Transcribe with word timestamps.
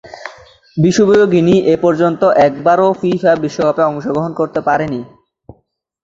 বিষুবীয় 0.77 1.25
Guinea 1.33 1.55
এপর্যন্ত 1.75 2.21
একবারও 2.47 2.87
FIFA 3.01 3.31
বিশ্বকাপে 3.43 3.83
অংশগ্রহণ 3.83 4.31
করতে 4.39 4.59
পারেনি। 4.67 5.01